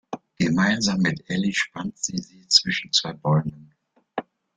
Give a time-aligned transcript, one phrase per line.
[0.35, 3.75] Gemeinsam mit Elli spannt sie sie zwischen zwei Bäumen.